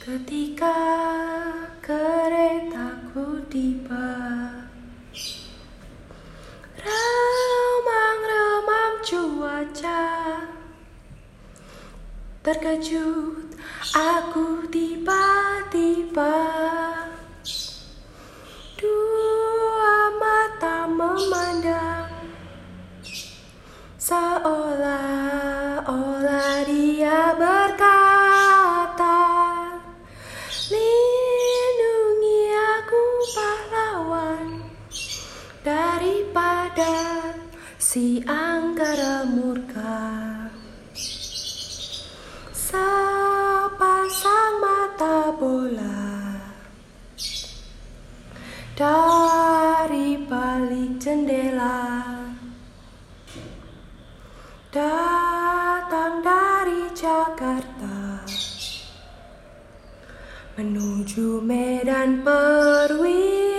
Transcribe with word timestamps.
Ketika 0.00 0.72
keretaku 1.84 3.36
tiba 3.52 4.08
Remang-remang 6.72 7.84
cuaca 9.04 10.40
Terkejut 12.40 13.52
aku 13.92 14.64
tiba-tiba 14.72 16.32
si 37.90 38.22
angkara 38.22 39.26
murka. 39.26 40.46
Sepasang 42.54 43.74
mata 44.62 45.34
bola. 45.34 46.38
Dari 48.78 50.22
balik 50.22 51.02
jendela. 51.02 52.14
Datang 54.70 56.22
dari 56.22 56.94
Jakarta. 56.94 58.22
Menuju 60.54 61.42
Medan 61.42 62.22
Perwira 62.22 63.49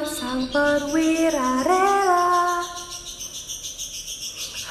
Sang 0.00 0.48
perwira 0.48 1.60
rela 1.60 2.64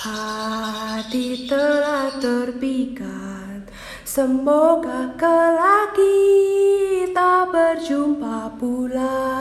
Hati 0.02 1.45
telah 1.45 2.17
terpikat 2.17 3.69
Semoga 4.02 5.13
kelak 5.21 5.94
kita 5.94 7.45
berjumpa 7.53 8.58
pula 8.58 9.38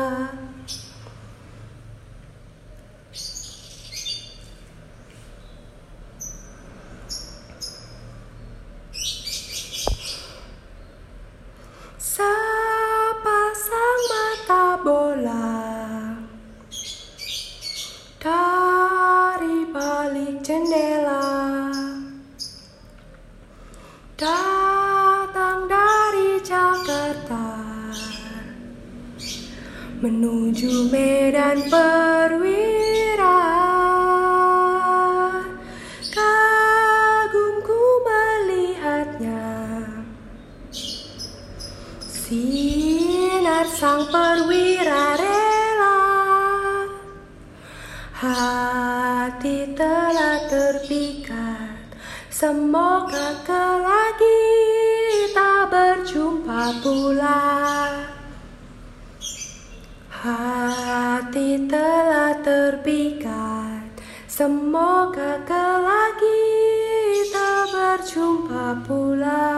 Menuju 29.98 30.94
Medan 30.94 31.67
Perwira. 31.67 33.42
Kagumku 36.06 37.83
melihatnya. 38.06 39.50
Sinar 41.98 43.67
sang 43.74 44.06
perwira 44.06 45.18
rela. 45.18 45.98
Hati 48.14 49.74
telah 49.74 50.46
terpikat. 50.46 51.90
Semoga 52.30 53.34
kelak 53.42 54.14
kita 54.14 55.67
berjumpa 55.67 56.86
pula 56.86 57.42
Hati 60.28 61.64
telah 61.64 62.36
terpikat. 62.44 63.89
Semoga 64.28 65.40
kelak 65.48 66.20
kita 66.20 67.50
berjumpa 67.72 68.84
pula 68.84 69.58